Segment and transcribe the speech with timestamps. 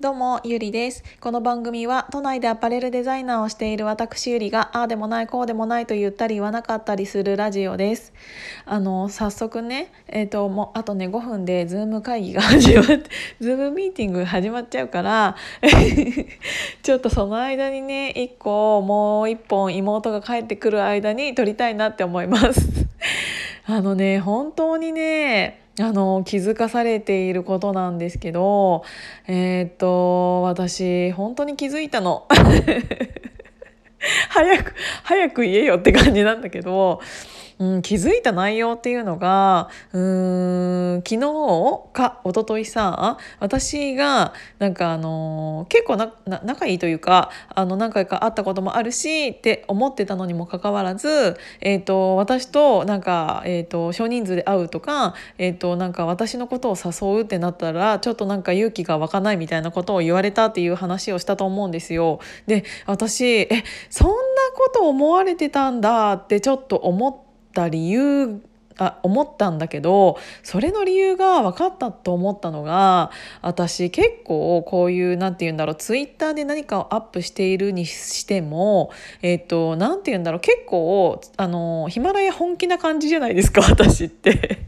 [0.00, 1.04] どうも、ゆりです。
[1.20, 8.12] この番組は都内でアパレルデザイナーをしている私ゆりが、ああでもない、こうでもないと言ったり言わなかったりするラジオです。
[8.66, 13.02] あの、早速ね、えっ、と、もう、あとね、5分で Zoom 会議が始まって、
[13.40, 15.36] Zoom ミーティング始まっちゃうから、
[16.82, 22.68] ちょっとその間にね、1個、もう1本妹が帰ってくる間に録りたいなって思います。
[23.64, 28.84] あのね、本当にね、あの気づかされていることなんですけど
[29.26, 32.26] えーっと私本当に気づいたの。
[34.28, 37.00] 早く早く言えよって感じなんだけど、
[37.64, 62.20] うん、気づいた内容っていうのがうーん昨日か一昨日さ私がなんかあの結構なな仲いいというかあの何回か会ったこともあるしって思ってたのにもかかわらず、えー、と私となんか、えー、と少人数で会うとか,、えー、となんか私のことを誘うってなったらちょっとなんか勇気が湧かないみたいなことを言われたっていう話をしたと思うんですよ。
[62.46, 64.14] で私えそんな
[64.56, 67.23] こと思われてたんだってちょっと思っ
[67.54, 68.42] た理由
[68.76, 73.10] あ思ったんだけどそれの理由が分かったと思ったのが
[73.40, 78.90] 私結構こういう何て言うんだろうツイッターで何かをアップしているにしても
[79.22, 84.58] えっ、と何て言うんだろう結構あのヒマラヤ本気な感じじゃないですか私って。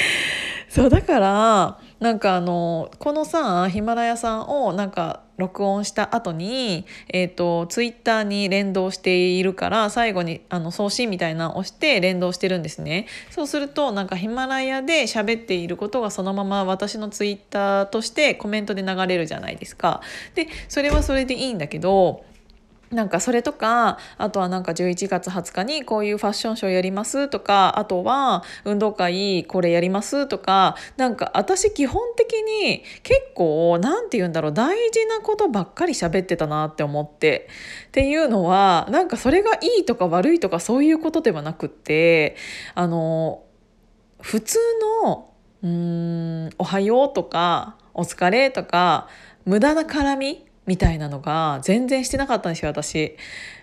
[0.68, 13.06] そうだからなんかあのこのさヒマラヤさんをなんか録音した後に、えーと、ツイッターに連動しているから最後にあの送信みたいなのを押して連動してるんですね。
[13.30, 20.00] そうするとなんかヒマラヤで喋っていることがそのまま私のツイッターとしてコメントで流れるじゃないですか。
[20.34, 22.24] でそれはそれでいいんだけど
[22.90, 37.48] なんかそれとかあとはなんか11月20日にこういうファッションショーやりますとかあとは運動会これやりますとかなんか私基本的に結構何て言うんだろう大事なことばっかり喋ってたなって思って
[37.88, 42.36] っていうのはなんかそれがいいとか悪いとかそういうことではなくって
[42.74, 43.42] あの
[44.20, 44.58] 普通
[45.04, 45.30] の
[45.62, 49.08] うーん「おはよう」とか「お疲れ」とか
[49.44, 53.16] 無駄な絡みみたいなのが全然してなかったんですよ私。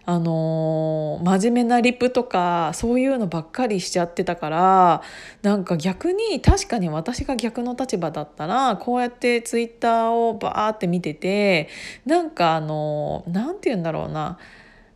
[0.06, 5.02] あのー、真面目なリプとかそういうのばっかりしちゃってたから
[5.44, 11.70] なんか逆に確かに私が逆の立場だったらこうやってツイッターをバーって見てて
[12.06, 14.40] なんかあの何、ー、て言うんだろうな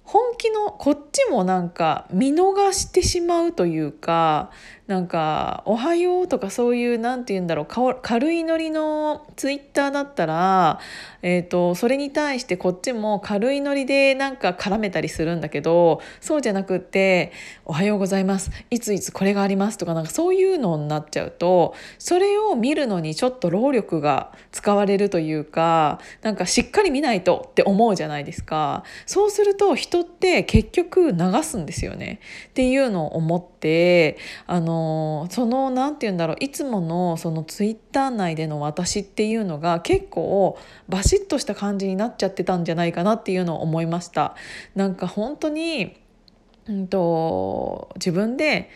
[0.04, 4.52] 本気のこっちもなんか見逃してしまうというか
[4.88, 10.80] なんか「おはよう」とかそういう何て言うんだろう軽いノリのツイッターだったら、
[11.22, 17.34] えーと、それに対してこっちも軽いノリでなんか絡めたりするんだけどそうじゃなくって
[17.66, 28.84] 「おはようございます」「いついつこれがあります」とかなんかそういうのになっちゃうとそれを見るのにちょっと労力が使われるというかなんかしっかり見ないとって思うじゃないですか。
[29.06, 32.20] そうすると人って結局流すんですよね
[32.50, 33.57] っていうのを思って
[34.46, 40.58] あのその何て言うんだろういつものそのツイッター内での私っていうのが結構
[40.88, 44.36] バシッとした感じになっちゃってたんじゃないかなっていうのを思いました。
[44.76, 45.98] なんか本当に
[46.68, 48.70] うんと自分で、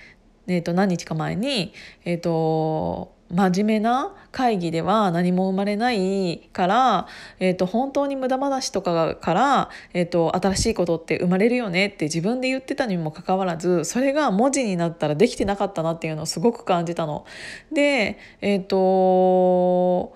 [0.48, 1.74] えー、と何日か前に、
[2.06, 7.08] えーと真面目な会議では何も生まれないから、
[7.40, 17.26] えーと、本当に無駄話とかから、えーと、新しいことって生まれるよねって自分で言ってたにもかかわらずそれが文字になったらできてなかったなっていうのをすごく感じたの。
[17.72, 20.16] でえっ、ー、と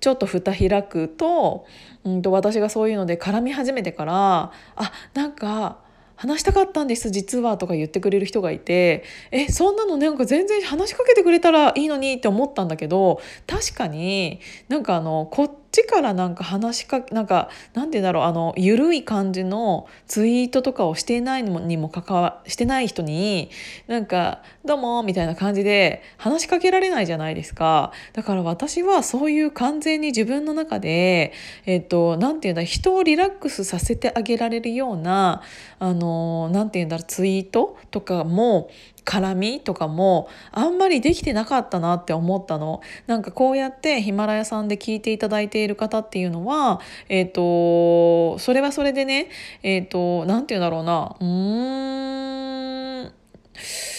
[0.00, 1.66] ちょっと蓋開くと,、
[2.04, 5.78] うんと私がそういうので絡み始めてからあなんか
[6.18, 23.50] 話したかったんです実は」とか言ってくれる人がいてえそんなのなんか全然話しかけてくれたらいいのにって思ったんだけど確かになんかあのこっちからなんか話しかなんかなんて言うんだろうあの緩い感じのツイートとかをしてないのにもかかわしてない人に
[23.86, 27.92] なんか「どうも」みたいな感じで話しかけられないじゃないですか。
[28.12, 31.32] だから私はそういう完全に自分の中で
[31.66, 35.42] えっ、となんて言うんだ人をリラックスさせてあげられるような
[35.78, 38.70] あのなんて言うんだろうツイートとかも
[39.08, 42.82] 絡みとかもあんまりできてなかったなって思ったの。
[43.06, 49.30] なんかこうやってヒマラヤさんで聞いていただいている方っていうのはえっ、ー、とそれはそれでね
[49.62, 51.16] えっ、ー、と何て言うんだろうな。
[51.18, 53.97] うーん。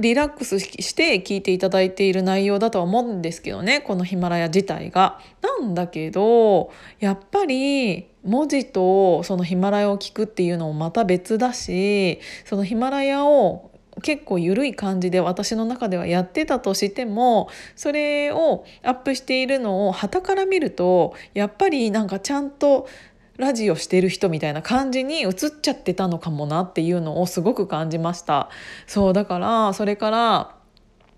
[0.00, 5.20] リラックスして聞いていただいている内容だとは思うんですけどねこのヒマラヤ自体が。
[5.42, 13.70] なんだけどやっぱり文字とそのヒマラヤを聞くっていうのもまた別だしそのヒマラヤを
[14.02, 22.88] 結構緩い感じで私の中ではやってたとしてもそれをアップしているのを傍から見るとやっぱりなんかちゃんと
[23.40, 25.32] ラジオしてる人みたいな感じに映っ
[25.62, 28.50] ちゃってたのかもなっていうのをすごく感じました。
[28.86, 30.54] そうだからそれから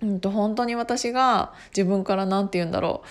[0.01, 3.09] うんと本当に私が自分から何て言うんだろう。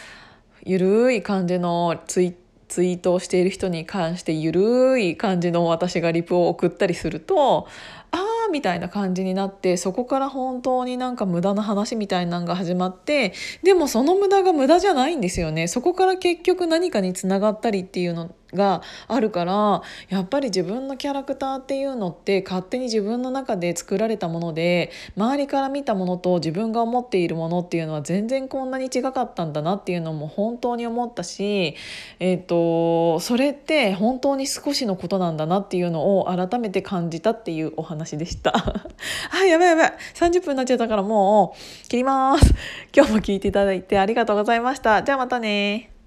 [0.64, 2.36] ゆるい感じのツイ
[2.72, 7.68] ツイートをしている人に関してゆるい感じの私がリプを送ったりすると
[8.12, 15.68] ああみたいな感じになってそこから本当になんか無駄な話みたいなのが始まってでもその無駄が無駄じゃないんですよね。
[15.68, 31.76] そこから結局何かにつながったりっていうのがあるからやっぱり自分のキャラクターっていうのって勝手に自分の中で作られたもので周りから見たものと自分が思っているものっていうのは全然こんなに違かったんだなっていうのも本当に思ったし、
[32.20, 38.54] えーと、それって本当に少しのことなんだなっていうのを改めて感じたっていうお話でした。
[39.32, 42.54] あやばいやばい30分になっちゃったからもう切ります。
[42.96, 45.04] 今日も聞いていただいてありがとうございました。
[45.04, 46.01] じゃあまたね